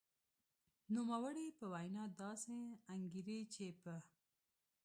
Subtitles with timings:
[0.95, 2.57] نوموړې په وینا داسې
[2.93, 3.93] انګېري چې په